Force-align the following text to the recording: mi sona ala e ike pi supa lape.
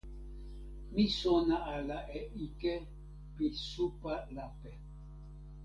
mi 0.93 1.05
sona 1.19 1.57
ala 1.75 1.97
e 2.19 2.21
ike 2.45 2.73
pi 3.35 3.45
supa 3.69 4.13
lape. 4.35 4.71